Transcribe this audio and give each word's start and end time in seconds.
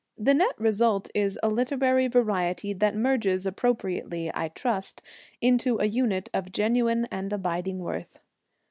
The 0.17 0.33
net 0.33 0.55
result 0.57 1.09
is 1.13 1.37
a 1.43 1.49
literary 1.49 2.07
variety 2.07 2.73
that 2.73 2.95
merges 2.95 3.45
appropriately, 3.45 4.31
I 4.33 4.47
trust, 4.47 5.03
into 5.41 5.77
a 5.77 5.85
unit 5.85 6.27
of 6.33 6.51
genuine 6.51 7.05
and 7.11 7.31
abiding 7.31 7.77
worth. 7.77 8.19